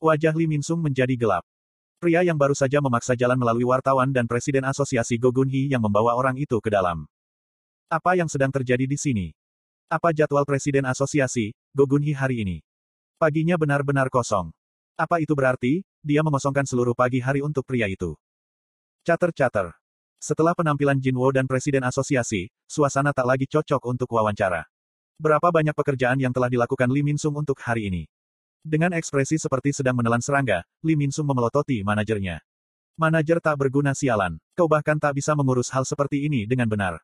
Wajah 0.00 0.32
Li 0.32 0.48
Minsung 0.48 0.80
menjadi 0.80 1.12
gelap. 1.12 1.44
Pria 2.00 2.24
yang 2.24 2.40
baru 2.40 2.56
saja 2.56 2.80
memaksa 2.80 3.12
jalan 3.12 3.36
melalui 3.36 3.68
wartawan 3.68 4.08
dan 4.08 4.24
presiden 4.24 4.64
asosiasi 4.64 5.20
Gogun 5.20 5.52
Hee 5.52 5.68
yang 5.68 5.84
membawa 5.84 6.16
orang 6.16 6.40
itu 6.40 6.56
ke 6.56 6.72
dalam. 6.72 7.04
Apa 7.92 8.16
yang 8.16 8.24
sedang 8.24 8.48
terjadi 8.48 8.88
di 8.88 8.96
sini? 8.96 9.26
Apa 9.92 10.16
jadwal 10.16 10.48
presiden 10.48 10.88
asosiasi, 10.88 11.52
Gogun 11.76 12.00
Hee 12.00 12.16
hari 12.16 12.40
ini? 12.40 12.64
Paginya 13.20 13.60
benar-benar 13.60 14.08
kosong. 14.08 14.48
Apa 14.96 15.20
itu 15.20 15.36
berarti, 15.36 15.84
dia 16.00 16.24
mengosongkan 16.24 16.64
seluruh 16.64 16.96
pagi 16.96 17.20
hari 17.20 17.44
untuk 17.44 17.68
pria 17.68 17.84
itu? 17.84 18.16
Cater-cater. 19.04 19.76
Setelah 20.16 20.56
penampilan 20.56 20.96
Jinwo 20.96 21.28
dan 21.28 21.44
presiden 21.44 21.84
asosiasi, 21.84 22.48
suasana 22.64 23.12
tak 23.12 23.28
lagi 23.28 23.44
cocok 23.44 23.84
untuk 23.84 24.08
wawancara. 24.16 24.64
Berapa 25.20 25.52
banyak 25.52 25.76
pekerjaan 25.76 26.16
yang 26.16 26.32
telah 26.32 26.48
dilakukan 26.48 26.88
Lee 26.88 27.04
Min 27.04 27.20
Sung 27.20 27.36
untuk 27.36 27.60
hari 27.60 27.92
ini? 27.92 28.08
Dengan 28.60 28.92
ekspresi 28.92 29.40
seperti 29.40 29.72
sedang 29.72 29.96
menelan 29.96 30.20
serangga, 30.20 30.60
Lee 30.84 30.92
Min 30.92 31.08
Sung 31.08 31.24
memelototi 31.24 31.80
manajernya. 31.80 32.44
Manajer 33.00 33.40
tak 33.40 33.56
berguna 33.56 33.96
sialan. 33.96 34.36
Kau 34.52 34.68
bahkan 34.68 35.00
tak 35.00 35.16
bisa 35.16 35.32
mengurus 35.32 35.72
hal 35.72 35.88
seperti 35.88 36.28
ini 36.28 36.44
dengan 36.44 36.68
benar. 36.68 37.00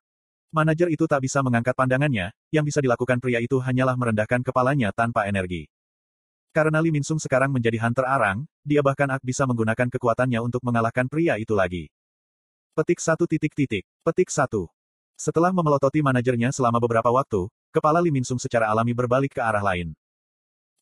Manajer 0.53 0.93
itu 0.93 1.09
tak 1.09 1.25
bisa 1.25 1.41
mengangkat 1.41 1.73
pandangannya, 1.73 2.29
yang 2.53 2.61
bisa 2.61 2.85
dilakukan 2.85 3.17
pria 3.25 3.41
itu 3.41 3.57
hanyalah 3.57 3.97
merendahkan 3.97 4.45
kepalanya 4.45 4.93
tanpa 4.93 5.25
energi. 5.25 5.65
Karena 6.53 6.85
Lee 6.85 6.93
Min 6.93 7.05
Sung 7.05 7.17
sekarang 7.17 7.49
menjadi 7.49 7.81
hunter 7.81 8.05
arang, 8.05 8.45
dia 8.61 8.85
bahkan 8.85 9.09
ak 9.09 9.25
bisa 9.25 9.49
menggunakan 9.49 9.89
kekuatannya 9.89 10.41
untuk 10.45 10.61
mengalahkan 10.61 11.09
pria 11.09 11.41
itu 11.41 11.57
lagi. 11.57 11.89
Petik 12.77 13.01
satu 13.01 13.25
titik 13.25 13.57
titik. 13.57 13.89
Petik 14.05 14.29
satu. 14.29 14.69
Setelah 15.17 15.49
memelototi 15.57 16.05
manajernya 16.05 16.53
selama 16.53 16.77
beberapa 16.77 17.09
waktu, 17.09 17.49
kepala 17.73 18.05
Lee 18.05 18.13
Min 18.13 18.29
Sung 18.29 18.37
secara 18.37 18.69
alami 18.69 18.93
berbalik 18.93 19.33
ke 19.33 19.41
arah 19.41 19.65
lain. 19.65 19.97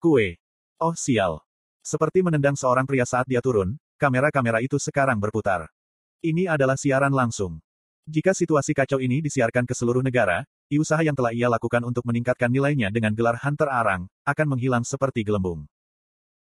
Kue. 0.02 0.42
Oh 0.82 0.94
sial. 0.96 1.42
Seperti 1.84 2.24
menendang 2.24 2.56
seorang 2.56 2.88
pria 2.88 3.04
saat 3.04 3.28
dia 3.28 3.44
turun, 3.44 3.76
kamera-kamera 4.00 4.58
itu 4.64 4.80
sekarang 4.80 5.20
berputar. 5.20 5.68
Ini 6.24 6.48
adalah 6.48 6.80
siaran 6.80 7.12
langsung. 7.12 7.60
Jika 8.04 8.32
situasi 8.32 8.76
kacau 8.76 9.00
ini 9.00 9.20
disiarkan 9.24 9.64
ke 9.64 9.72
seluruh 9.72 10.04
negara, 10.04 10.44
usaha 10.74 11.00
yang 11.06 11.14
telah 11.14 11.30
ia 11.30 11.46
lakukan 11.46 11.86
untuk 11.86 12.02
meningkatkan 12.02 12.50
nilainya 12.50 12.90
dengan 12.90 13.14
gelar 13.14 13.38
Hunter 13.38 13.70
Arang, 13.70 14.10
akan 14.26 14.46
menghilang 14.50 14.82
seperti 14.82 15.22
gelembung. 15.22 15.66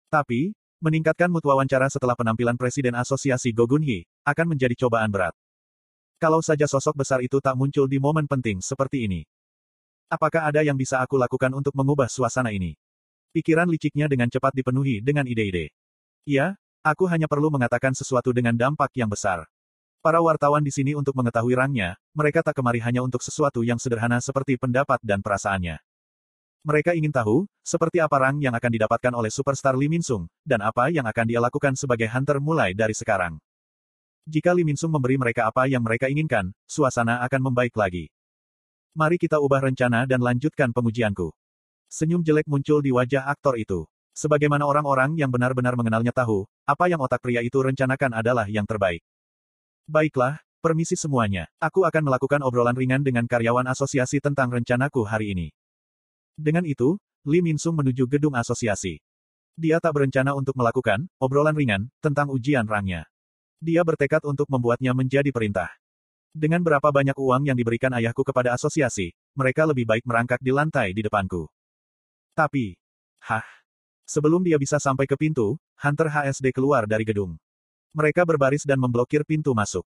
Tapi, 0.07 0.55
meningkatkan 0.79 1.27
mutu 1.27 1.51
wawancara 1.51 1.91
setelah 1.91 2.15
penampilan 2.15 2.55
Presiden 2.55 2.95
Asosiasi 2.95 3.51
Gogun 3.51 3.83
Hee, 3.83 4.07
akan 4.23 4.55
menjadi 4.55 4.73
cobaan 4.87 5.11
berat. 5.11 5.35
Kalau 6.21 6.39
saja 6.41 6.69
sosok 6.69 7.01
besar 7.01 7.19
itu 7.25 7.41
tak 7.41 7.57
muncul 7.57 7.89
di 7.89 7.97
momen 7.97 8.29
penting 8.29 8.61
seperti 8.61 9.09
ini. 9.09 9.21
Apakah 10.11 10.49
ada 10.49 10.61
yang 10.61 10.77
bisa 10.77 11.01
aku 11.01 11.17
lakukan 11.17 11.49
untuk 11.55 11.73
mengubah 11.73 12.09
suasana 12.11 12.51
ini? 12.53 12.77
Pikiran 13.31 13.71
liciknya 13.71 14.11
dengan 14.11 14.27
cepat 14.27 14.51
dipenuhi 14.51 14.99
dengan 14.99 15.23
ide-ide. 15.23 15.71
Ya, 16.27 16.59
aku 16.83 17.07
hanya 17.07 17.31
perlu 17.31 17.47
mengatakan 17.47 17.95
sesuatu 17.95 18.35
dengan 18.35 18.51
dampak 18.59 18.91
yang 18.99 19.07
besar. 19.07 19.47
Para 20.03 20.19
wartawan 20.19 20.59
di 20.59 20.73
sini 20.73 20.99
untuk 20.99 21.15
mengetahui 21.15 21.55
rangnya, 21.55 21.95
mereka 22.11 22.43
tak 22.43 22.59
kemari 22.59 22.83
hanya 22.83 22.99
untuk 22.99 23.23
sesuatu 23.23 23.63
yang 23.63 23.79
sederhana 23.79 24.19
seperti 24.19 24.59
pendapat 24.59 24.99
dan 24.99 25.23
perasaannya. 25.23 25.79
Mereka 26.61 26.91
ingin 26.93 27.15
tahu, 27.15 27.47
seperti 27.63 28.03
apa 28.03 28.19
rang 28.19 28.37
yang 28.37 28.51
akan 28.51 28.71
didapatkan 28.75 29.13
oleh 29.15 29.31
superstar 29.31 29.79
Lee 29.79 29.87
Min 29.87 30.03
Sung, 30.03 30.27
dan 30.43 30.59
apa 30.61 30.91
yang 30.91 31.07
akan 31.07 31.25
dia 31.25 31.39
lakukan 31.39 31.73
sebagai 31.73 32.11
hunter 32.11 32.37
mulai 32.37 32.75
dari 32.75 32.93
sekarang. 32.93 33.39
Jika 34.27 34.53
Lee 34.53 34.67
Min 34.67 34.77
Sung 34.77 34.93
memberi 34.93 35.17
mereka 35.17 35.49
apa 35.49 35.71
yang 35.71 35.81
mereka 35.81 36.11
inginkan, 36.11 36.51
suasana 36.67 37.23
akan 37.25 37.47
membaik 37.47 37.73
lagi. 37.79 38.11
Mari 38.93 39.17
kita 39.17 39.39
ubah 39.39 39.71
rencana 39.71 40.03
dan 40.03 40.19
lanjutkan 40.21 40.75
pengujianku. 40.75 41.33
Senyum 41.91 42.23
jelek 42.23 42.47
muncul 42.47 42.79
di 42.79 42.95
wajah 42.95 43.27
aktor 43.27 43.59
itu. 43.59 43.83
Sebagaimana 44.15 44.63
orang-orang 44.63 45.19
yang 45.19 45.27
benar-benar 45.27 45.75
mengenalnya 45.75 46.15
tahu, 46.15 46.47
apa 46.63 46.87
yang 46.87 47.03
otak 47.03 47.19
pria 47.19 47.43
itu 47.43 47.59
rencanakan 47.59 48.15
adalah 48.15 48.47
yang 48.47 48.63
terbaik. 48.63 49.03
Baiklah, 49.91 50.39
permisi 50.63 50.95
semuanya. 50.95 51.51
Aku 51.59 51.83
akan 51.83 52.07
melakukan 52.07 52.47
obrolan 52.47 52.79
ringan 52.79 53.03
dengan 53.03 53.27
karyawan 53.27 53.67
asosiasi 53.67 54.23
tentang 54.23 54.55
rencanaku 54.55 55.03
hari 55.03 55.35
ini. 55.35 55.47
Dengan 56.39 56.63
itu, 56.63 56.95
Lee 57.27 57.43
Min 57.43 57.59
Sung 57.59 57.75
menuju 57.75 58.07
gedung 58.07 58.39
asosiasi. 58.39 59.03
Dia 59.59 59.83
tak 59.83 59.99
berencana 59.99 60.31
untuk 60.31 60.55
melakukan 60.55 61.11
obrolan 61.19 61.59
ringan 61.59 61.91
tentang 61.99 62.31
ujian 62.31 62.71
rangnya. 62.71 63.03
Dia 63.59 63.83
bertekad 63.83 64.23
untuk 64.23 64.47
membuatnya 64.47 64.95
menjadi 64.95 65.27
perintah. 65.35 65.67
Dengan 66.31 66.63
berapa 66.63 66.87
banyak 66.87 67.19
uang 67.19 67.51
yang 67.51 67.59
diberikan 67.59 67.91
ayahku 67.91 68.23
kepada 68.23 68.55
asosiasi, 68.55 69.11
mereka 69.35 69.67
lebih 69.67 69.83
baik 69.83 70.07
merangkak 70.07 70.39
di 70.39 70.55
lantai 70.55 70.95
di 70.95 71.03
depanku. 71.03 71.51
Tapi, 72.31 72.79
hah? 73.27 73.43
Sebelum 74.07 74.43
dia 74.43 74.59
bisa 74.59 74.79
sampai 74.79 75.07
ke 75.07 75.15
pintu, 75.15 75.55
Hunter 75.79 76.11
HSD 76.11 76.51
keluar 76.51 76.83
dari 76.87 77.07
gedung. 77.07 77.39
Mereka 77.91 78.23
berbaris 78.23 78.63
dan 78.63 78.79
memblokir 78.79 79.27
pintu 79.27 79.51
masuk. 79.51 79.83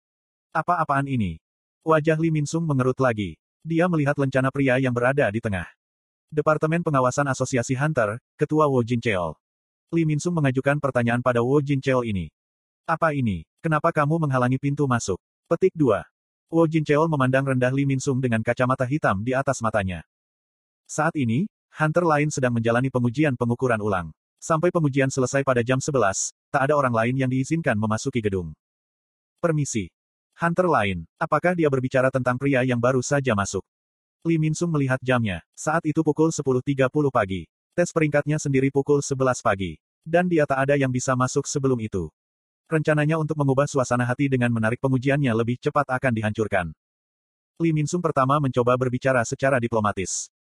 Apa-apaan 0.51 1.07
ini? 1.07 1.39
Wajah 1.83 2.19
Lee 2.19 2.31
Min 2.31 2.47
Sung 2.47 2.63
mengerut 2.67 2.99
lagi. 2.99 3.35
Dia 3.63 3.87
melihat 3.87 4.15
lencana 4.19 4.51
pria 4.51 4.75
yang 4.79 4.91
berada 4.91 5.27
di 5.31 5.39
tengah. 5.39 5.67
Departemen 6.27 6.83
Pengawasan 6.83 7.31
Asosiasi 7.31 7.79
Hunter, 7.79 8.19
Ketua 8.35 8.67
Wo 8.67 8.83
Jin 8.83 8.99
Cheol. 8.99 9.35
Lee 9.95 10.03
Min 10.03 10.19
Sung 10.19 10.35
mengajukan 10.35 10.83
pertanyaan 10.83 11.23
pada 11.23 11.39
Wo 11.39 11.59
Jin 11.63 11.79
Cheol 11.79 12.07
ini. 12.11 12.27
Apa 12.83 13.15
ini? 13.15 13.47
Kenapa 13.63 13.95
kamu 13.95 14.27
menghalangi 14.27 14.59
pintu 14.59 14.83
masuk? 14.83 15.15
Petik 15.47 15.71
2. 15.79 16.03
Wo 16.51 16.63
Jin 16.67 16.83
Cheol 16.83 17.07
memandang 17.07 17.47
rendah 17.47 17.71
Lee 17.71 17.87
Min 17.87 18.03
Sung 18.03 18.19
dengan 18.19 18.43
kacamata 18.43 18.83
hitam 18.83 19.23
di 19.23 19.31
atas 19.31 19.63
matanya. 19.63 20.03
Saat 20.83 21.15
ini, 21.15 21.47
Hunter 21.73 22.05
lain 22.05 22.29
sedang 22.29 22.53
menjalani 22.53 22.93
pengujian 22.93 23.33
pengukuran 23.33 23.81
ulang. 23.81 24.13
Sampai 24.37 24.69
pengujian 24.69 25.09
selesai 25.09 25.41
pada 25.41 25.65
jam 25.65 25.81
11, 25.81 25.89
tak 26.53 26.69
ada 26.69 26.77
orang 26.77 26.93
lain 26.93 27.15
yang 27.17 27.31
diizinkan 27.33 27.73
memasuki 27.73 28.21
gedung. 28.21 28.53
Permisi. 29.41 29.89
Hunter 30.37 30.69
lain, 30.69 31.09
apakah 31.17 31.57
dia 31.57 31.73
berbicara 31.73 32.13
tentang 32.13 32.37
pria 32.37 32.61
yang 32.61 32.77
baru 32.77 33.01
saja 33.01 33.33
masuk? 33.33 33.65
Lee 34.21 34.37
Min 34.37 34.53
Sung 34.53 34.69
melihat 34.69 35.01
jamnya. 35.01 35.41
Saat 35.57 35.89
itu 35.89 36.05
pukul 36.05 36.29
10.30 36.29 36.87
pagi. 37.09 37.49
Tes 37.73 37.89
peringkatnya 37.89 38.37
sendiri 38.37 38.69
pukul 38.69 39.01
11 39.01 39.41
pagi. 39.41 39.81
Dan 40.05 40.29
dia 40.29 40.45
tak 40.45 40.69
ada 40.69 40.77
yang 40.77 40.93
bisa 40.93 41.17
masuk 41.17 41.49
sebelum 41.49 41.81
itu. 41.81 42.13
Rencananya 42.69 43.17
untuk 43.17 43.35
mengubah 43.35 43.65
suasana 43.65 44.05
hati 44.05 44.29
dengan 44.29 44.53
menarik 44.53 44.77
pengujiannya 44.77 45.33
lebih 45.33 45.57
cepat 45.57 45.89
akan 45.89 46.13
dihancurkan. 46.13 46.69
Lee 47.61 47.73
Min 47.73 47.89
Sung 47.89 48.01
pertama 48.01 48.37
mencoba 48.41 48.77
berbicara 48.77 49.21
secara 49.25 49.61
diplomatis. 49.61 50.32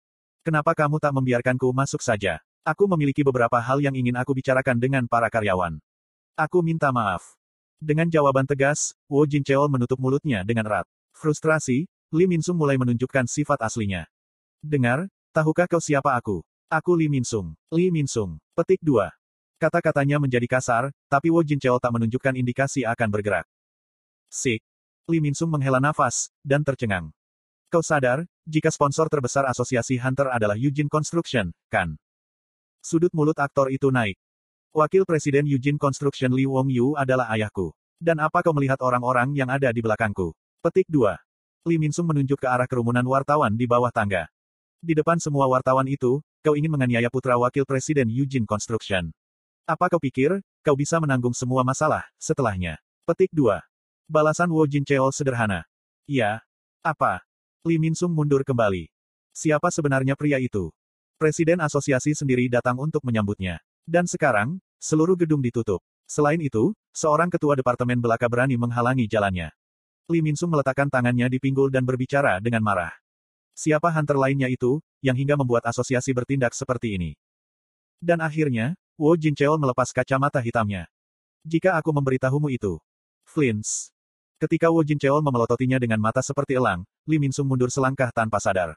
Kenapa 0.41 0.73
kamu 0.73 0.97
tak 0.97 1.13
membiarkanku 1.13 1.69
masuk 1.69 2.01
saja? 2.01 2.41
Aku 2.65 2.89
memiliki 2.89 3.21
beberapa 3.21 3.61
hal 3.61 3.77
yang 3.77 3.93
ingin 3.93 4.17
aku 4.17 4.33
bicarakan 4.33 4.81
dengan 4.81 5.05
para 5.05 5.29
karyawan. 5.29 5.77
Aku 6.33 6.65
minta 6.65 6.89
maaf. 6.89 7.37
Dengan 7.77 8.09
jawaban 8.09 8.49
tegas, 8.49 8.97
Wo 9.05 9.21
Jin 9.29 9.45
Cheol 9.45 9.69
menutup 9.69 10.01
mulutnya 10.01 10.41
dengan 10.41 10.65
erat. 10.65 10.89
Frustrasi, 11.13 11.85
Lee 12.09 12.25
Min 12.25 12.41
Sung 12.41 12.57
mulai 12.57 12.73
menunjukkan 12.81 13.29
sifat 13.29 13.61
aslinya. 13.61 14.09
Dengar, 14.65 15.05
tahukah 15.29 15.69
kau 15.69 15.77
siapa 15.77 16.17
aku? 16.17 16.41
Aku 16.73 16.97
Lee 16.97 17.09
Min 17.09 17.21
Sung. 17.21 17.53
Lee. 17.69 17.93
Petik 18.57 18.81
2. 18.81 19.13
Kata-katanya 19.61 20.17
menjadi 20.17 20.49
kasar, 20.49 20.89
tapi 21.05 21.29
Wo 21.29 21.45
Jin 21.45 21.61
Cheol 21.61 21.77
tak 21.77 21.93
menunjukkan 21.93 22.33
indikasi 22.33 22.81
akan 22.81 23.13
bergerak. 23.13 23.45
Sik. 24.33 24.65
Lee 25.05 25.21
Min 25.21 25.37
Sung 25.37 25.53
menghela 25.53 25.77
nafas, 25.77 26.33
dan 26.41 26.65
tercengang. 26.65 27.13
Kau 27.71 27.79
sadar, 27.79 28.27
jika 28.43 28.67
sponsor 28.67 29.07
terbesar 29.07 29.47
asosiasi 29.47 29.95
Hunter 29.95 30.27
adalah 30.27 30.59
Eugene 30.59 30.91
Construction, 30.91 31.55
kan? 31.71 31.95
Sudut 32.83 33.15
mulut 33.15 33.39
aktor 33.39 33.71
itu 33.71 33.87
naik. 33.87 34.19
Wakil 34.75 35.07
Presiden 35.07 35.47
Eugene 35.47 35.79
Construction 35.79 36.35
Lee 36.35 36.51
Wong 36.51 36.67
Yu 36.67 36.99
adalah 36.99 37.31
ayahku. 37.31 37.71
Dan 37.95 38.19
apa 38.19 38.43
kau 38.43 38.51
melihat 38.51 38.75
orang-orang 38.83 39.31
yang 39.39 39.47
ada 39.47 39.71
di 39.71 39.79
belakangku? 39.79 40.35
Petik 40.59 40.83
2. 40.91 41.15
Lee 41.63 41.79
Min 41.79 41.95
Sung 41.95 42.11
menunjuk 42.11 42.43
ke 42.43 42.47
arah 42.51 42.67
kerumunan 42.67 43.07
wartawan 43.07 43.55
di 43.55 43.63
bawah 43.63 43.87
tangga. 43.87 44.27
Di 44.83 44.91
depan 44.91 45.23
semua 45.23 45.47
wartawan 45.47 45.87
itu, 45.87 46.19
kau 46.43 46.59
ingin 46.59 46.75
menganiaya 46.75 47.07
putra 47.07 47.39
wakil 47.39 47.63
presiden 47.63 48.11
Eugene 48.11 48.43
Construction. 48.43 49.15
Apa 49.63 49.87
kau 49.87 50.03
pikir, 50.03 50.43
kau 50.59 50.75
bisa 50.75 50.99
menanggung 50.99 51.31
semua 51.31 51.63
masalah, 51.63 52.03
setelahnya? 52.19 52.83
Petik 53.07 53.31
2. 53.31 53.63
Balasan 54.11 54.51
Wo 54.51 54.67
Jin 54.67 54.83
Cheol 54.83 55.15
sederhana. 55.15 55.63
Iya. 56.03 56.43
Apa? 56.83 57.23
Li 57.61 57.77
Minsung 57.77 58.09
mundur 58.17 58.41
kembali. 58.41 58.89
Siapa 59.37 59.69
sebenarnya 59.69 60.17
pria 60.17 60.41
itu? 60.41 60.73
Presiden 61.21 61.61
asosiasi 61.61 62.17
sendiri 62.17 62.49
datang 62.49 62.73
untuk 62.81 63.05
menyambutnya. 63.05 63.61
Dan 63.85 64.09
sekarang, 64.09 64.57
seluruh 64.81 65.13
gedung 65.13 65.45
ditutup. 65.45 65.77
Selain 66.09 66.41
itu, 66.41 66.73
seorang 66.89 67.29
ketua 67.29 67.53
departemen 67.53 68.01
belaka 68.01 68.25
berani 68.25 68.57
menghalangi 68.57 69.05
jalannya. 69.05 69.53
Li 70.09 70.25
Minsung 70.25 70.49
meletakkan 70.49 70.89
tangannya 70.89 71.29
di 71.29 71.37
pinggul 71.37 71.69
dan 71.69 71.85
berbicara 71.85 72.41
dengan 72.41 72.65
marah. 72.65 72.97
Siapa 73.53 73.93
hunter 73.93 74.17
lainnya 74.17 74.49
itu, 74.49 74.81
yang 75.05 75.13
hingga 75.13 75.37
membuat 75.37 75.61
asosiasi 75.69 76.17
bertindak 76.17 76.57
seperti 76.57 76.97
ini? 76.97 77.13
Dan 78.01 78.25
akhirnya, 78.25 78.73
Wo 78.97 79.13
Jin 79.13 79.37
Cheol 79.37 79.61
melepas 79.61 79.93
kacamata 79.93 80.41
hitamnya. 80.41 80.89
Jika 81.45 81.77
aku 81.77 81.93
memberitahumu 81.93 82.49
itu, 82.49 82.81
Flins, 83.21 83.93
Ketika 84.41 84.73
Wu 84.73 84.81
Jincheol 84.81 85.21
memelototinya 85.21 85.77
dengan 85.77 86.01
mata 86.01 86.17
seperti 86.25 86.57
elang, 86.57 86.81
Li 87.05 87.21
Minsung 87.21 87.45
mundur 87.45 87.69
selangkah 87.69 88.09
tanpa 88.09 88.41
sadar. 88.41 88.73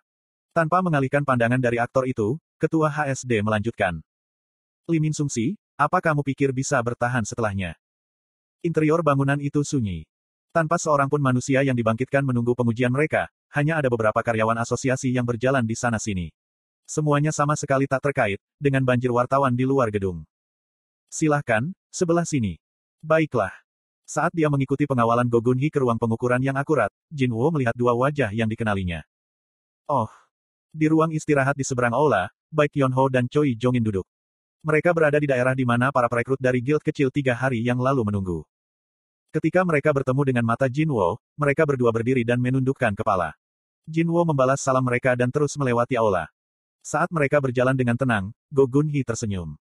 Tanpa 0.52 0.84
mengalihkan 0.84 1.24
pandangan 1.24 1.56
dari 1.56 1.80
aktor 1.80 2.04
itu, 2.04 2.36
ketua 2.60 2.92
HSD 2.92 3.40
melanjutkan. 3.40 3.96
Li 4.92 5.00
Minsung 5.00 5.32
si, 5.32 5.56
apa 5.80 6.04
kamu 6.04 6.20
pikir 6.20 6.52
bisa 6.52 6.76
bertahan 6.84 7.24
setelahnya? 7.24 7.80
Interior 8.60 9.00
bangunan 9.00 9.40
itu 9.40 9.64
sunyi. 9.64 10.04
Tanpa 10.52 10.76
seorang 10.76 11.08
pun 11.08 11.24
manusia 11.24 11.64
yang 11.64 11.80
dibangkitkan 11.80 12.28
menunggu 12.28 12.52
pengujian 12.52 12.92
mereka, 12.92 13.32
hanya 13.56 13.80
ada 13.80 13.88
beberapa 13.88 14.20
karyawan 14.20 14.60
asosiasi 14.60 15.16
yang 15.16 15.24
berjalan 15.24 15.64
di 15.64 15.72
sana-sini. 15.80 16.28
Semuanya 16.84 17.32
sama 17.32 17.56
sekali 17.56 17.88
tak 17.88 18.04
terkait 18.04 18.36
dengan 18.60 18.84
banjir 18.84 19.08
wartawan 19.08 19.56
di 19.56 19.64
luar 19.64 19.88
gedung. 19.88 20.28
Silahkan, 21.08 21.72
sebelah 21.88 22.28
sini. 22.28 22.60
Baiklah. 23.00 23.63
Saat 24.04 24.36
dia 24.36 24.52
mengikuti 24.52 24.84
pengawalan 24.84 25.24
Gogunhi 25.32 25.72
ke 25.72 25.80
ruang 25.80 25.96
pengukuran 25.96 26.40
yang 26.44 26.60
akurat, 26.60 26.92
Jinwo 27.08 27.48
melihat 27.48 27.72
dua 27.72 27.96
wajah 27.96 28.28
yang 28.36 28.48
dikenalinya. 28.52 29.00
Oh. 29.88 30.12
Di 30.74 30.90
ruang 30.92 31.08
istirahat 31.14 31.56
di 31.56 31.64
seberang 31.64 31.96
aula, 31.96 32.28
baik 32.52 32.76
Yonho 32.76 33.08
dan 33.08 33.24
Choi 33.30 33.56
Jongin 33.56 33.80
duduk. 33.80 34.04
Mereka 34.64 34.92
berada 34.92 35.16
di 35.16 35.28
daerah 35.28 35.56
di 35.56 35.64
mana 35.64 35.88
para 35.88 36.08
perekrut 36.08 36.40
dari 36.40 36.60
guild 36.60 36.84
kecil 36.84 37.08
tiga 37.08 37.32
hari 37.32 37.64
yang 37.64 37.80
lalu 37.80 38.04
menunggu. 38.04 38.40
Ketika 39.32 39.64
mereka 39.64 39.92
bertemu 39.92 40.22
dengan 40.24 40.44
mata 40.46 40.68
Jinwo, 40.68 41.16
mereka 41.34 41.64
berdua 41.64 41.90
berdiri 41.90 42.22
dan 42.28 42.40
menundukkan 42.40 42.92
kepala. 42.92 43.32
Jinwo 43.84 44.20
membalas 44.24 44.60
salam 44.60 44.84
mereka 44.84 45.12
dan 45.16 45.28
terus 45.28 45.56
melewati 45.56 45.96
aula. 45.96 46.28
Saat 46.84 47.08
mereka 47.08 47.40
berjalan 47.40 47.72
dengan 47.72 47.96
tenang, 47.96 48.28
Go 48.52 48.68
Gunhi 48.68 49.00
tersenyum. 49.00 49.56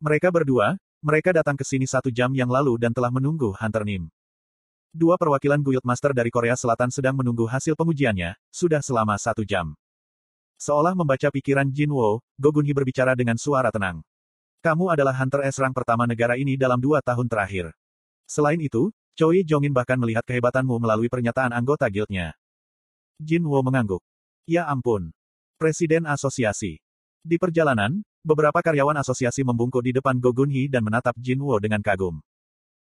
Mereka 0.00 0.32
berdua, 0.32 0.80
mereka 1.02 1.34
datang 1.34 1.58
ke 1.58 1.66
sini 1.66 1.84
satu 1.84 2.08
jam 2.14 2.30
yang 2.30 2.46
lalu 2.46 2.78
dan 2.78 2.94
telah 2.94 3.10
menunggu 3.10 3.50
Hunter 3.58 3.82
Nim. 3.82 4.06
Dua 4.94 5.18
perwakilan 5.18 5.58
Guild 5.58 5.82
Master 5.82 6.14
dari 6.14 6.30
Korea 6.30 6.54
Selatan 6.54 6.94
sedang 6.94 7.18
menunggu 7.18 7.50
hasil 7.50 7.74
pengujiannya, 7.74 8.38
sudah 8.54 8.78
selama 8.78 9.18
satu 9.18 9.42
jam. 9.42 9.74
Seolah 10.62 10.94
membaca 10.94 11.26
pikiran 11.26 11.66
Jinwo, 11.66 12.22
Go 12.38 12.54
Gunhi 12.54 12.70
berbicara 12.70 13.18
dengan 13.18 13.34
suara 13.34 13.74
tenang. 13.74 13.98
Kamu 14.62 14.94
adalah 14.94 15.10
Hunter 15.18 15.42
S 15.42 15.58
rank 15.58 15.74
pertama 15.74 16.06
negara 16.06 16.38
ini 16.38 16.54
dalam 16.54 16.78
dua 16.78 17.02
tahun 17.02 17.26
terakhir. 17.26 17.74
Selain 18.30 18.62
itu, 18.62 18.94
Choi 19.18 19.42
Jongin 19.42 19.74
bahkan 19.74 19.98
melihat 19.98 20.22
kehebatanmu 20.22 20.78
melalui 20.78 21.10
pernyataan 21.10 21.50
anggota 21.50 21.90
guildnya. 21.90 22.38
Jin 23.18 23.42
Wo 23.42 23.58
mengangguk. 23.58 24.06
Ya 24.46 24.70
ampun. 24.70 25.10
Presiden 25.58 26.06
asosiasi. 26.06 26.78
Di 27.26 27.42
perjalanan, 27.42 28.06
beberapa 28.22 28.62
karyawan 28.62 28.94
asosiasi 29.02 29.42
membungkuk 29.42 29.82
di 29.82 29.92
depan 29.94 30.18
Go 30.22 30.30
Gunhee 30.30 30.70
dan 30.70 30.86
menatap 30.86 31.18
Jin 31.18 31.42
Wo 31.42 31.58
dengan 31.58 31.82
kagum. 31.82 32.22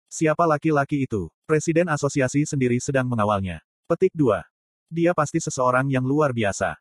Siapa 0.07 0.47
laki-laki 0.47 1.05
itu? 1.05 1.27
Presiden 1.51 1.91
asosiasi 1.91 2.47
sendiri 2.47 2.79
sedang 2.79 3.11
mengawalnya. 3.11 3.59
Petik 3.91 4.15
2. 4.15 4.39
Dia 4.87 5.11
pasti 5.11 5.43
seseorang 5.43 5.91
yang 5.91 6.07
luar 6.07 6.31
biasa. 6.31 6.79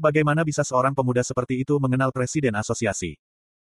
Bagaimana 0.00 0.40
bisa 0.40 0.64
seorang 0.64 0.96
pemuda 0.96 1.20
seperti 1.20 1.60
itu 1.60 1.76
mengenal 1.76 2.08
presiden 2.16 2.56
asosiasi? 2.56 3.20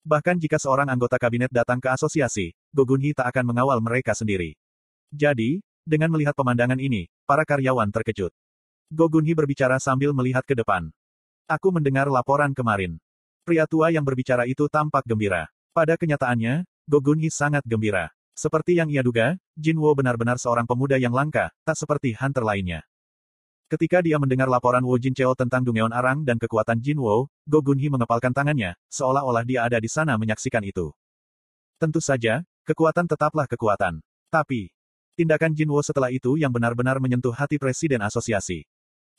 Bahkan 0.07 0.39
jika 0.39 0.55
seorang 0.55 0.87
anggota 0.87 1.19
kabinet 1.19 1.51
datang 1.51 1.83
ke 1.83 1.91
asosiasi, 1.91 2.55
Go 2.71 2.87
Gunhee 2.87 3.11
tak 3.11 3.27
akan 3.35 3.51
mengawal 3.51 3.83
mereka 3.83 4.15
sendiri. 4.15 4.55
Jadi, 5.11 5.59
dengan 5.83 6.15
melihat 6.15 6.31
pemandangan 6.31 6.79
ini, 6.79 7.11
para 7.27 7.43
karyawan 7.43 7.91
terkejut. 7.91 8.31
Go 8.87 9.11
Gunhi 9.11 9.35
berbicara 9.35 9.83
sambil 9.83 10.15
melihat 10.15 10.47
ke 10.47 10.55
depan. 10.55 10.87
Aku 11.43 11.75
mendengar 11.75 12.07
laporan 12.07 12.55
kemarin. 12.55 13.02
Pria 13.43 13.67
tua 13.67 13.91
yang 13.91 14.07
berbicara 14.07 14.47
itu 14.47 14.71
tampak 14.71 15.03
gembira. 15.03 15.51
Pada 15.75 15.99
kenyataannya, 15.99 16.63
Go 16.87 17.03
Gunhi 17.03 17.27
sangat 17.27 17.67
gembira. 17.67 18.07
Seperti 18.31 18.79
yang 18.79 18.87
ia 18.87 19.03
duga, 19.03 19.35
Jin 19.59 19.77
Wo 19.83 19.91
benar-benar 19.91 20.39
seorang 20.39 20.63
pemuda 20.63 20.95
yang 20.95 21.11
langka, 21.11 21.51
tak 21.67 21.75
seperti 21.75 22.15
hunter 22.15 22.41
lainnya. 22.47 22.87
Ketika 23.67 23.99
dia 23.99 24.15
mendengar 24.15 24.47
laporan 24.47 24.87
Wo 24.87 24.95
Jin 24.95 25.11
Cheo 25.11 25.35
tentang 25.35 25.67
Dungeon 25.67 25.91
Arang 25.91 26.23
dan 26.23 26.39
kekuatan 26.39 26.79
Jin 26.79 27.03
Wo, 27.03 27.27
Go 27.43 27.59
Gunhi 27.59 27.91
mengepalkan 27.91 28.31
tangannya, 28.31 28.79
seolah-olah 28.87 29.43
dia 29.43 29.67
ada 29.67 29.75
di 29.75 29.91
sana 29.91 30.15
menyaksikan 30.15 30.63
itu. 30.63 30.95
Tentu 31.75 31.99
saja, 31.99 32.47
kekuatan 32.63 33.11
tetaplah 33.11 33.43
kekuatan. 33.43 33.99
Tapi, 34.31 34.71
Tindakan 35.13 35.53
Jinwo 35.53 35.77
setelah 35.85 36.09
itu 36.09 36.41
yang 36.41 36.49
benar-benar 36.49 36.97
menyentuh 36.97 37.29
hati 37.29 37.61
presiden 37.61 38.01
asosiasi. 38.01 38.65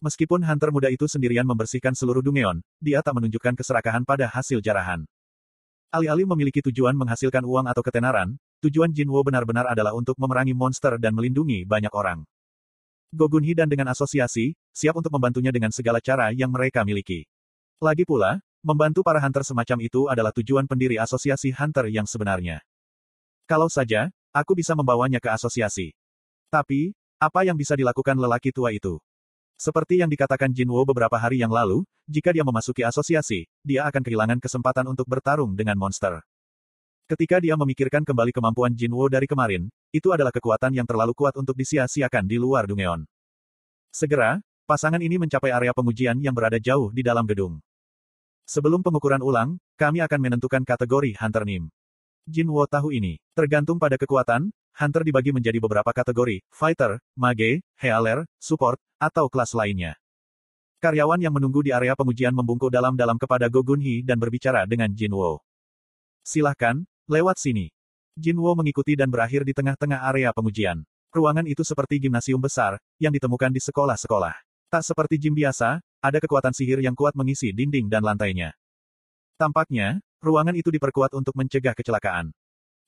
Meskipun 0.04 0.44
Hunter 0.44 0.68
muda 0.68 0.92
itu 0.92 1.08
sendirian 1.08 1.48
membersihkan 1.48 1.96
seluruh 1.96 2.20
Dungeon, 2.20 2.60
dia 2.76 3.00
tak 3.00 3.16
menunjukkan 3.16 3.56
keserakahan 3.56 4.04
pada 4.04 4.28
hasil 4.28 4.60
jarahan. 4.60 5.08
Alih-alih 5.88 6.28
memiliki 6.28 6.60
tujuan 6.60 6.92
menghasilkan 6.92 7.40
uang 7.40 7.64
atau 7.64 7.80
ketenaran, 7.80 8.36
tujuan 8.60 8.92
Jinwo 8.92 9.24
benar-benar 9.24 9.64
adalah 9.72 9.96
untuk 9.96 10.20
memerangi 10.20 10.52
monster 10.52 11.00
dan 11.00 11.16
melindungi 11.16 11.64
banyak 11.64 11.90
orang. 11.96 12.20
Gogunhi 13.16 13.56
dan 13.56 13.72
dengan 13.72 13.88
asosiasi, 13.88 14.52
siap 14.76 15.00
untuk 15.00 15.08
membantunya 15.08 15.48
dengan 15.48 15.72
segala 15.72 16.04
cara 16.04 16.36
yang 16.36 16.52
mereka 16.52 16.84
miliki. 16.84 17.24
Lagi 17.80 18.04
pula, 18.04 18.44
membantu 18.60 19.00
para 19.00 19.24
hunter 19.24 19.40
semacam 19.40 19.80
itu 19.80 20.12
adalah 20.12 20.36
tujuan 20.36 20.68
pendiri 20.68 21.00
asosiasi 21.00 21.56
hunter 21.56 21.88
yang 21.88 22.04
sebenarnya. 22.04 22.60
Kalau 23.48 23.72
saja, 23.72 24.12
Aku 24.34 24.58
bisa 24.58 24.74
membawanya 24.74 25.22
ke 25.22 25.30
asosiasi. 25.30 25.94
Tapi, 26.50 26.90
apa 27.22 27.46
yang 27.46 27.54
bisa 27.54 27.78
dilakukan 27.78 28.18
lelaki 28.18 28.50
tua 28.50 28.74
itu? 28.74 28.98
Seperti 29.54 30.02
yang 30.02 30.10
dikatakan 30.10 30.50
Jinwo 30.50 30.82
beberapa 30.82 31.14
hari 31.14 31.38
yang 31.38 31.50
lalu, 31.54 31.86
jika 32.10 32.34
dia 32.34 32.42
memasuki 32.42 32.82
asosiasi, 32.82 33.46
dia 33.62 33.86
akan 33.86 34.02
kehilangan 34.02 34.38
kesempatan 34.42 34.90
untuk 34.90 35.06
bertarung 35.06 35.54
dengan 35.54 35.78
monster. 35.78 36.20
Ketika 37.04 37.36
dia 37.38 37.54
memikirkan 37.54 38.02
kembali 38.02 38.32
kemampuan 38.32 38.72
Jinwo 38.72 39.06
dari 39.12 39.28
kemarin, 39.28 39.68
itu 39.92 40.10
adalah 40.10 40.32
kekuatan 40.32 40.72
yang 40.72 40.88
terlalu 40.88 41.12
kuat 41.12 41.36
untuk 41.36 41.54
disia-siakan 41.54 42.24
di 42.24 42.40
luar 42.40 42.64
Dungeon. 42.64 43.04
Segera, 43.92 44.42
pasangan 44.64 44.98
ini 44.98 45.20
mencapai 45.20 45.52
area 45.52 45.70
pengujian 45.76 46.18
yang 46.18 46.32
berada 46.32 46.58
jauh 46.58 46.90
di 46.90 47.04
dalam 47.04 47.28
gedung. 47.28 47.60
Sebelum 48.48 48.82
pengukuran 48.82 49.22
ulang, 49.22 49.60
kami 49.76 50.02
akan 50.02 50.20
menentukan 50.20 50.64
kategori 50.64 51.16
Hunter 51.20 51.44
Nim. 51.46 51.70
Jinwo 52.24 52.64
tahu 52.64 52.88
ini. 52.96 53.20
Tergantung 53.36 53.76
pada 53.76 54.00
kekuatan, 54.00 54.48
Hunter 54.74 55.04
dibagi 55.04 55.30
menjadi 55.30 55.60
beberapa 55.60 55.92
kategori, 55.92 56.40
Fighter, 56.48 56.96
Mage, 57.12 57.60
Healer, 57.76 58.24
Support, 58.40 58.80
atau 58.96 59.28
kelas 59.28 59.52
lainnya. 59.52 59.94
Karyawan 60.80 61.20
yang 61.20 61.36
menunggu 61.36 61.60
di 61.60 61.70
area 61.70 61.92
pengujian 61.92 62.32
membungkuk 62.32 62.72
dalam-dalam 62.72 63.20
kepada 63.20 63.52
Go 63.52 63.60
Gunhee 63.60 64.00
dan 64.00 64.16
berbicara 64.16 64.64
dengan 64.64 64.88
Jinwo. 64.88 65.44
Silahkan, 66.24 66.80
lewat 67.06 67.36
sini. 67.36 67.68
Jinwo 68.16 68.56
mengikuti 68.56 68.96
dan 68.96 69.12
berakhir 69.12 69.44
di 69.44 69.52
tengah-tengah 69.52 70.08
area 70.08 70.32
pengujian. 70.32 70.80
Ruangan 71.12 71.44
itu 71.44 71.60
seperti 71.60 72.00
gimnasium 72.02 72.40
besar, 72.40 72.80
yang 72.96 73.12
ditemukan 73.12 73.52
di 73.52 73.60
sekolah-sekolah. 73.60 74.34
Tak 74.72 74.82
seperti 74.82 75.20
gym 75.20 75.36
biasa, 75.36 75.78
ada 76.02 76.18
kekuatan 76.18 76.50
sihir 76.50 76.80
yang 76.82 76.96
kuat 76.96 77.14
mengisi 77.14 77.54
dinding 77.54 77.86
dan 77.86 78.02
lantainya. 78.02 78.56
Tampaknya, 79.34 79.98
Ruangan 80.24 80.56
itu 80.56 80.72
diperkuat 80.72 81.12
untuk 81.12 81.36
mencegah 81.36 81.76
kecelakaan. 81.76 82.32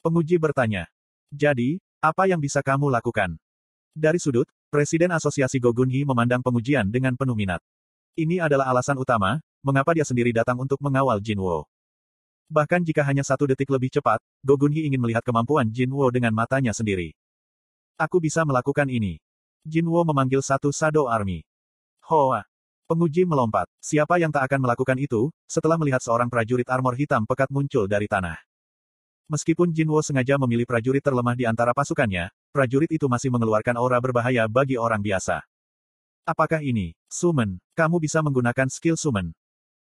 Penguji 0.01 0.41
bertanya. 0.41 0.89
Jadi, 1.29 1.77
apa 2.01 2.25
yang 2.25 2.41
bisa 2.41 2.65
kamu 2.65 2.89
lakukan? 2.89 3.37
Dari 3.93 4.17
sudut, 4.17 4.49
Presiden 4.73 5.13
Asosiasi 5.13 5.61
Gogunhi 5.61 6.01
memandang 6.09 6.41
pengujian 6.41 6.89
dengan 6.89 7.13
penuh 7.13 7.37
minat. 7.37 7.61
Ini 8.17 8.41
adalah 8.41 8.73
alasan 8.73 8.97
utama, 8.97 9.37
mengapa 9.61 9.93
dia 9.93 10.09
sendiri 10.09 10.33
datang 10.33 10.57
untuk 10.57 10.81
mengawal 10.81 11.21
Jinwo. 11.21 11.69
Bahkan 12.49 12.89
jika 12.89 13.05
hanya 13.05 13.21
satu 13.21 13.45
detik 13.45 13.69
lebih 13.69 13.93
cepat, 13.93 14.25
Gogunhi 14.41 14.89
ingin 14.89 15.05
melihat 15.05 15.21
kemampuan 15.21 15.69
Jinwo 15.69 16.09
dengan 16.09 16.33
matanya 16.33 16.73
sendiri. 16.73 17.13
Aku 18.01 18.17
bisa 18.17 18.49
melakukan 18.49 18.89
ini. 18.89 19.21
Jinwo 19.61 20.01
memanggil 20.09 20.41
satu 20.41 20.73
Sado 20.73 21.05
Army. 21.05 21.45
Hoa. 22.01 22.49
Penguji 22.87 23.27
melompat. 23.27 23.67
Siapa 23.83 24.15
yang 24.23 24.31
tak 24.31 24.47
akan 24.47 24.63
melakukan 24.63 24.95
itu, 25.03 25.35
setelah 25.51 25.75
melihat 25.75 25.99
seorang 25.99 26.31
prajurit 26.31 26.71
armor 26.71 26.95
hitam 26.95 27.27
pekat 27.27 27.51
muncul 27.51 27.91
dari 27.91 28.07
tanah. 28.07 28.39
Meskipun 29.27 29.75
Jinwo 29.75 29.99
sengaja 30.07 30.39
memilih 30.39 30.71
prajurit 30.71 31.03
terlemah 31.03 31.35
di 31.35 31.51
antara 31.51 31.75
pasukannya, 31.75 32.31
prajurit 32.55 32.87
itu 32.95 33.11
masih 33.11 33.27
mengeluarkan 33.35 33.75
aura 33.75 33.99
berbahaya 33.99 34.47
bagi 34.47 34.79
orang 34.79 35.03
biasa. 35.03 35.43
Apakah 36.23 36.63
ini, 36.63 36.95
Sumen, 37.11 37.59
kamu 37.75 37.99
bisa 37.99 38.23
menggunakan 38.23 38.71
skill 38.71 38.95
Sumen? 38.95 39.35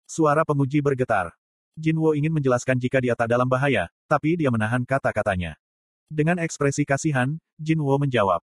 Suara 0.08 0.48
penguji 0.48 0.80
bergetar. 0.80 1.36
Jinwo 1.76 2.16
ingin 2.16 2.32
menjelaskan 2.32 2.80
jika 2.80 3.04
dia 3.04 3.20
tak 3.20 3.28
dalam 3.28 3.52
bahaya, 3.52 3.92
tapi 4.08 4.40
dia 4.40 4.48
menahan 4.48 4.88
kata-katanya. 4.88 5.60
Dengan 6.08 6.40
ekspresi 6.40 6.88
kasihan, 6.88 7.36
Jinwo 7.60 8.00
menjawab. 8.00 8.40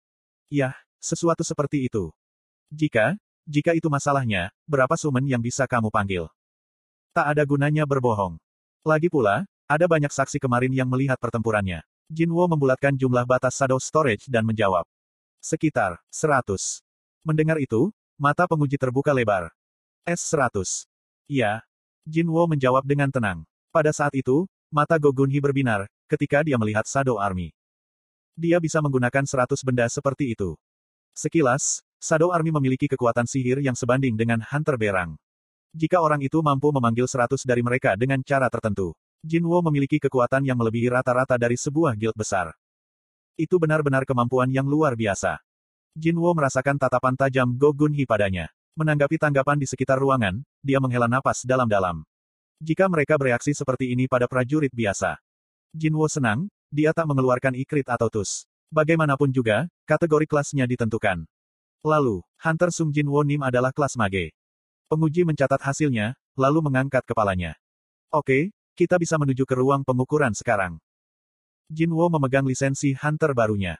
Yah, 0.48 0.72
sesuatu 0.96 1.44
seperti 1.44 1.92
itu. 1.92 2.08
Jika, 2.72 3.20
jika 3.46 3.78
itu 3.78 3.86
masalahnya, 3.86 4.50
berapa 4.66 4.98
sumen 4.98 5.22
yang 5.22 5.38
bisa 5.38 5.70
kamu 5.70 5.86
panggil? 5.86 6.26
Tak 7.14 7.30
ada 7.30 7.46
gunanya 7.46 7.86
berbohong. 7.86 8.42
Lagi 8.82 9.06
pula, 9.06 9.46
ada 9.70 9.86
banyak 9.86 10.10
saksi 10.10 10.42
kemarin 10.42 10.74
yang 10.74 10.90
melihat 10.90 11.14
pertempurannya. 11.22 11.86
Jinwo 12.10 12.42
membulatkan 12.50 12.94
jumlah 12.98 13.22
batas 13.22 13.54
shadow 13.54 13.78
storage 13.78 14.26
dan 14.26 14.42
menjawab. 14.42 14.82
Sekitar, 15.38 16.02
100. 16.10 16.82
Mendengar 17.22 17.62
itu, 17.62 17.94
mata 18.18 18.50
penguji 18.50 18.74
terbuka 18.78 19.14
lebar. 19.14 19.54
S100. 20.02 20.90
Iya. 21.30 21.62
Jinwo 22.02 22.50
menjawab 22.50 22.82
dengan 22.82 23.14
tenang. 23.14 23.46
Pada 23.70 23.94
saat 23.94 24.14
itu, 24.18 24.46
mata 24.74 24.98
Gogunhi 24.98 25.38
berbinar, 25.38 25.86
ketika 26.10 26.42
dia 26.42 26.58
melihat 26.58 26.86
Shadow 26.86 27.18
Army. 27.22 27.54
Dia 28.34 28.58
bisa 28.58 28.82
menggunakan 28.82 29.22
100 29.22 29.54
benda 29.62 29.86
seperti 29.86 30.34
itu. 30.34 30.58
Sekilas, 31.14 31.85
Shadow 32.06 32.30
Army 32.30 32.54
memiliki 32.54 32.86
kekuatan 32.86 33.26
sihir 33.26 33.58
yang 33.58 33.74
sebanding 33.74 34.14
dengan 34.14 34.38
Hunter 34.38 34.78
Berang. 34.78 35.18
Jika 35.74 35.98
orang 35.98 36.22
itu 36.22 36.38
mampu 36.38 36.70
memanggil 36.70 37.10
seratus 37.10 37.42
dari 37.42 37.66
mereka 37.66 37.98
dengan 37.98 38.22
cara 38.22 38.46
tertentu, 38.46 38.94
Jinwo 39.26 39.58
memiliki 39.66 39.98
kekuatan 39.98 40.46
yang 40.46 40.54
melebihi 40.54 40.86
rata-rata 40.86 41.34
dari 41.34 41.58
sebuah 41.58 41.98
guild 41.98 42.14
besar. 42.14 42.54
Itu 43.34 43.58
benar-benar 43.58 44.06
kemampuan 44.06 44.54
yang 44.54 44.70
luar 44.70 44.94
biasa. 44.94 45.42
Jinwo 45.98 46.30
merasakan 46.30 46.78
tatapan 46.78 47.18
tajam 47.18 47.58
Go 47.58 47.74
Gunhi 47.74 48.06
padanya. 48.06 48.54
Menanggapi 48.78 49.18
tanggapan 49.18 49.58
di 49.58 49.66
sekitar 49.66 49.98
ruangan, 49.98 50.46
dia 50.62 50.78
menghela 50.78 51.10
napas 51.10 51.42
dalam-dalam. 51.42 52.06
Jika 52.62 52.86
mereka 52.86 53.18
bereaksi 53.18 53.50
seperti 53.50 53.90
ini 53.90 54.06
pada 54.06 54.30
prajurit 54.30 54.70
biasa. 54.70 55.18
Jinwo 55.74 56.06
senang, 56.06 56.46
dia 56.70 56.94
tak 56.94 57.10
mengeluarkan 57.10 57.58
ikrit 57.58 57.90
atau 57.90 58.06
tus. 58.06 58.46
Bagaimanapun 58.70 59.34
juga, 59.34 59.66
kategori 59.90 60.30
kelasnya 60.30 60.70
ditentukan. 60.70 61.26
Lalu, 61.84 62.24
Hunter 62.40 62.70
Sung 62.70 62.94
Jinwo 62.94 63.20
Nim 63.26 63.42
adalah 63.42 63.74
kelas 63.74 63.98
mage. 63.98 64.32
Penguji 64.86 65.26
mencatat 65.26 65.58
hasilnya, 65.60 66.14
lalu 66.38 66.62
mengangkat 66.62 67.02
kepalanya. 67.02 67.58
Oke, 68.14 68.54
kita 68.78 69.00
bisa 69.00 69.18
menuju 69.18 69.42
ke 69.42 69.54
ruang 69.58 69.82
pengukuran 69.82 70.30
sekarang. 70.36 70.78
Jinwo 71.66 72.06
memegang 72.06 72.46
lisensi 72.46 72.94
Hunter 72.94 73.34
barunya. 73.34 73.74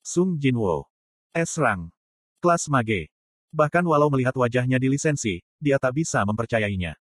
Sung 0.00 0.40
Jinwo. 0.40 0.88
S-Rang. 1.36 1.92
Kelas 2.40 2.70
mage. 2.72 3.12
Bahkan 3.52 3.84
walau 3.84 4.08
melihat 4.08 4.32
wajahnya 4.32 4.80
di 4.80 4.88
lisensi, 4.88 5.44
dia 5.60 5.76
tak 5.76 6.00
bisa 6.00 6.24
mempercayainya. 6.24 6.96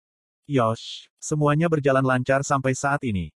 Yosh, 0.47 1.11
semuanya 1.19 1.67
berjalan 1.67 2.03
lancar 2.03 2.47
sampai 2.47 2.71
saat 2.71 3.03
ini. 3.03 3.35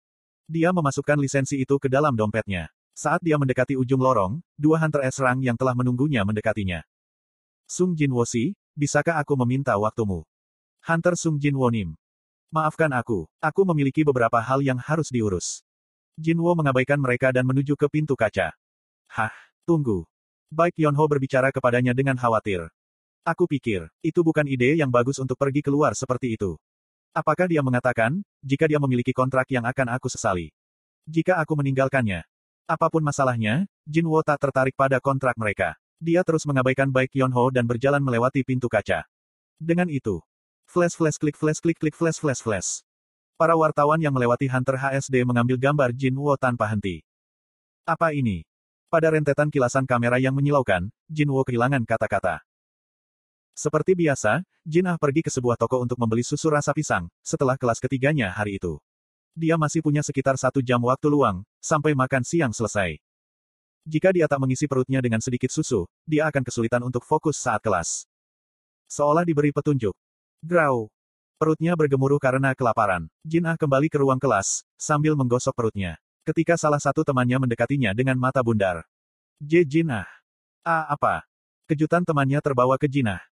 Dia 0.51 0.75
memasukkan 0.75 1.15
lisensi 1.15 1.63
itu 1.63 1.79
ke 1.79 1.88
dalam 1.88 2.12
dompetnya. 2.12 2.67
Saat 2.91 3.24
dia 3.24 3.39
mendekati 3.39 3.79
ujung 3.79 4.03
lorong, 4.03 4.43
dua 4.60 4.84
Hunter 4.84 5.08
S-Rang 5.08 5.39
yang 5.39 5.55
telah 5.55 5.72
menunggunya 5.72 6.27
mendekatinya. 6.27 6.84
Sung 7.71 7.95
Jin 7.95 8.11
Wosi, 8.11 8.51
bisakah 8.75 9.15
aku 9.23 9.31
meminta 9.39 9.71
waktumu? 9.79 10.27
Hunter 10.83 11.15
Sung 11.15 11.39
Jin 11.39 11.55
Wonim. 11.55 11.95
Maafkan 12.51 12.91
aku, 12.91 13.31
aku 13.39 13.63
memiliki 13.63 14.03
beberapa 14.03 14.43
hal 14.43 14.59
yang 14.59 14.75
harus 14.75 15.07
diurus. 15.07 15.63
Jinwo 16.19 16.51
mengabaikan 16.51 16.99
mereka 16.99 17.31
dan 17.31 17.47
menuju 17.47 17.79
ke 17.79 17.87
pintu 17.87 18.19
kaca. 18.19 18.51
Hah, 19.07 19.31
tunggu. 19.63 20.03
Baik 20.51 20.83
Yonho 20.83 20.99
berbicara 21.07 21.47
kepadanya 21.47 21.95
dengan 21.95 22.19
khawatir. 22.19 22.67
Aku 23.23 23.47
pikir, 23.47 23.87
itu 24.03 24.19
bukan 24.19 24.51
ide 24.51 24.75
yang 24.75 24.91
bagus 24.91 25.15
untuk 25.23 25.39
pergi 25.39 25.63
keluar 25.63 25.95
seperti 25.95 26.35
itu. 26.35 26.59
Apakah 27.15 27.47
dia 27.47 27.63
mengatakan, 27.63 28.19
jika 28.43 28.67
dia 28.67 28.83
memiliki 28.83 29.15
kontrak 29.15 29.47
yang 29.47 29.63
akan 29.63 29.95
aku 29.95 30.11
sesali? 30.11 30.51
Jika 31.07 31.39
aku 31.39 31.55
meninggalkannya. 31.55 32.27
Apa 32.67 32.91
pun 32.91 32.99
masalahnya, 32.99 33.63
Jinwo 33.87 34.19
tak 34.27 34.43
tertarik 34.43 34.75
pada 34.75 34.99
kontrak 34.99 35.39
mereka. 35.39 35.79
Dia 36.01 36.25
terus 36.25 36.50
mengabaikan 36.50 36.89
Baik 36.89 37.13
Yonho 37.13 37.53
dan 37.53 37.70
berjalan 37.70 38.01
melewati 38.01 38.41
pintu 38.41 38.65
kaca. 38.65 39.05
Dengan 39.62 39.86
itu, 39.86 40.17
flash 40.65 40.98
flash 40.98 41.22
klik 41.22 41.38
flash 41.38 41.62
klik 41.62 41.77
klik 41.77 41.93
flash 41.93 42.17
flash 42.17 42.41
flash. 42.41 42.81
Para 43.38 43.53
wartawan 43.53 44.01
yang 44.01 44.10
melewati 44.10 44.50
Hunter 44.50 44.81
HSD 44.81 45.22
mengambil 45.22 45.62
gambar 45.62 45.93
Jinwo 45.93 46.34
tanpa 46.41 46.74
henti. 46.74 47.05
Apa 47.86 48.17
ini? 48.17 48.41
Pada 48.89 49.13
rentetan 49.13 49.53
kilasan 49.53 49.86
kamera 49.86 50.17
yang 50.17 50.34
menyilaukan, 50.34 50.89
Jinwo 51.05 51.46
kehilangan 51.46 51.86
kata-kata. 51.86 52.41
Seperti 53.53 53.93
biasa, 53.93 54.41
Jin 54.65 54.89
Ah 54.89 54.98
pergi 54.98 55.22
ke 55.22 55.29
sebuah 55.29 55.53
toko 55.53 55.86
untuk 55.86 56.01
membeli 56.01 56.25
susu 56.25 56.50
rasa 56.50 56.74
pisang, 56.74 57.10
setelah 57.22 57.62
kelas 57.62 57.77
ketiganya 57.77 58.34
hari 58.34 58.58
itu. 58.58 58.81
Dia 59.38 59.53
masih 59.53 59.86
punya 59.86 60.01
sekitar 60.01 60.34
satu 60.34 60.65
jam 60.65 60.81
waktu 60.81 61.13
luang, 61.13 61.46
sampai 61.62 61.93
makan 61.93 62.25
siang 62.25 62.53
selesai. 62.53 62.98
Jika 63.81 64.13
dia 64.13 64.29
tak 64.29 64.38
mengisi 64.38 64.69
perutnya 64.69 65.01
dengan 65.01 65.17
sedikit 65.17 65.50
susu, 65.50 65.89
dia 66.05 66.29
akan 66.29 66.45
kesulitan 66.45 66.85
untuk 66.85 67.01
fokus 67.01 67.41
saat 67.41 67.61
kelas. 67.65 68.05
Seolah 68.85 69.25
diberi 69.25 69.50
petunjuk. 69.50 69.97
Grau. 70.45 70.93
Perutnya 71.41 71.73
bergemuruh 71.73 72.21
karena 72.21 72.53
kelaparan. 72.53 73.09
Jin 73.25 73.50
Ah 73.50 73.57
kembali 73.57 73.89
ke 73.89 73.97
ruang 73.97 74.21
kelas, 74.21 74.61
sambil 74.77 75.17
menggosok 75.17 75.57
perutnya. 75.57 75.97
Ketika 76.21 76.53
salah 76.53 76.77
satu 76.77 77.01
temannya 77.01 77.41
mendekatinya 77.41 77.97
dengan 77.97 78.13
mata 78.21 78.45
bundar. 78.45 78.85
J. 79.41 79.65
Jin 79.65 79.89
Ah. 79.89 80.05
Ah 80.61 80.93
apa? 80.93 81.25
Kejutan 81.65 82.05
temannya 82.05 82.38
terbawa 82.45 82.77
ke 82.77 82.85
Jinah. 82.85 83.25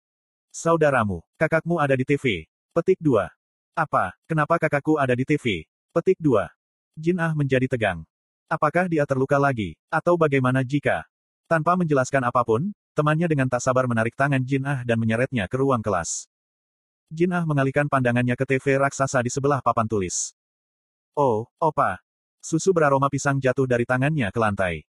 Saudaramu, 0.49 1.21
kakakmu 1.37 1.77
ada 1.77 1.93
di 1.93 2.01
TV. 2.01 2.49
Petik 2.73 2.97
2. 2.97 3.29
Apa, 3.77 4.17
kenapa 4.25 4.57
kakakku 4.57 4.97
ada 4.97 5.13
di 5.13 5.21
TV? 5.21 5.69
Petik 5.93 6.17
2. 6.17 6.49
Jin 6.97 7.21
Ah 7.21 7.37
menjadi 7.37 7.69
tegang. 7.69 8.08
Apakah 8.49 8.89
dia 8.89 9.05
terluka 9.05 9.37
lagi? 9.37 9.77
Atau 9.93 10.17
bagaimana 10.17 10.65
jika? 10.65 11.05
Tanpa 11.45 11.77
menjelaskan 11.77 12.25
apa 12.25 12.41
pun, 12.41 12.73
temannya 12.97 13.29
dengan 13.29 13.45
tak 13.45 13.61
sabar 13.61 13.85
menarik 13.85 14.17
tangan 14.17 14.41
Jin 14.41 14.65
Ah 14.65 14.81
dan 14.81 14.97
menyeretnya 14.97 15.45
ke 15.45 15.53
ruang 15.61 15.85
kelas. 15.85 16.25
Jin 17.13 17.29
Ah 17.29 17.45
mengalihkan 17.45 17.85
pandangannya 17.85 18.33
ke 18.33 18.49
TV 18.49 18.81
raksasa 18.81 19.21
di 19.21 19.29
sebelah 19.29 19.61
papan 19.61 19.85
tulis. 19.85 20.33
Oh, 21.13 21.45
opa. 21.61 22.01
Susu 22.41 22.73
beraroma 22.73 23.05
pisang 23.13 23.37
jatuh 23.37 23.69
dari 23.69 23.85
tangannya 23.85 24.33
ke 24.33 24.39
lantai. 24.41 24.88